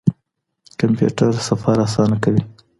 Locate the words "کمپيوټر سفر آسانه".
0.79-2.17